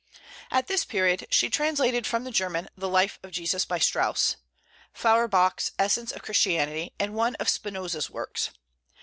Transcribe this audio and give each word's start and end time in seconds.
At 0.49 0.65
this 0.65 0.83
period 0.83 1.27
she 1.29 1.47
translated 1.47 2.07
from 2.07 2.23
the 2.23 2.31
German 2.31 2.69
the 2.75 2.89
"Life 2.89 3.19
of 3.21 3.29
Jesus," 3.29 3.65
by 3.65 3.77
Strauss, 3.77 4.35
Feuerbach's 4.93 5.73
"Essence 5.77 6.11
of 6.11 6.23
Christianity," 6.23 6.91
and 6.99 7.13
one 7.13 7.35
of 7.35 7.47
Spinoza's 7.47 8.09
works. 8.09 8.49